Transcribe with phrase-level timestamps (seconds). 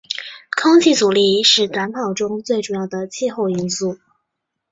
[0.59, 3.99] 空气阻力是短跑中最主要的气候因素。